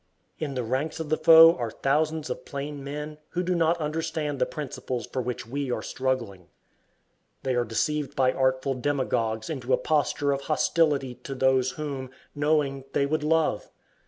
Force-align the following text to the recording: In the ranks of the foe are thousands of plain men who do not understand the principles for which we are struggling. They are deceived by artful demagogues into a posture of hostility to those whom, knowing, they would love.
In 0.39 0.55
the 0.55 0.63
ranks 0.63 0.99
of 0.99 1.09
the 1.09 1.15
foe 1.17 1.55
are 1.57 1.69
thousands 1.69 2.31
of 2.31 2.43
plain 2.43 2.83
men 2.83 3.19
who 3.33 3.43
do 3.43 3.53
not 3.53 3.77
understand 3.77 4.39
the 4.39 4.47
principles 4.47 5.05
for 5.05 5.21
which 5.21 5.45
we 5.45 5.69
are 5.69 5.83
struggling. 5.83 6.47
They 7.43 7.53
are 7.53 7.63
deceived 7.63 8.15
by 8.15 8.31
artful 8.31 8.73
demagogues 8.73 9.47
into 9.47 9.73
a 9.73 9.77
posture 9.77 10.31
of 10.31 10.41
hostility 10.41 11.13
to 11.21 11.35
those 11.35 11.73
whom, 11.73 12.09
knowing, 12.33 12.83
they 12.93 13.05
would 13.05 13.21
love. 13.23 13.69